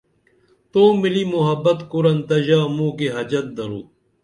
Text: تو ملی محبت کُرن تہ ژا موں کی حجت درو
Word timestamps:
تو 0.71 0.81
ملی 1.01 1.23
محبت 1.35 1.79
کُرن 1.91 2.17
تہ 2.27 2.35
ژا 2.45 2.59
موں 2.75 2.91
کی 2.97 3.07
حجت 3.15 3.45
درو 3.57 3.81